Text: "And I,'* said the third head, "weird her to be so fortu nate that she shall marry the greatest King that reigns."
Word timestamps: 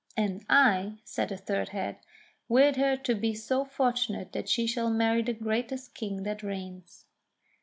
"And 0.17 0.43
I,'* 0.49 0.93
said 1.03 1.29
the 1.29 1.37
third 1.37 1.69
head, 1.69 1.97
"weird 2.49 2.75
her 2.77 2.97
to 2.97 3.13
be 3.13 3.35
so 3.35 3.63
fortu 3.63 4.09
nate 4.17 4.31
that 4.31 4.49
she 4.49 4.65
shall 4.65 4.89
marry 4.89 5.21
the 5.21 5.31
greatest 5.31 5.93
King 5.93 6.23
that 6.23 6.41
reigns." 6.41 7.05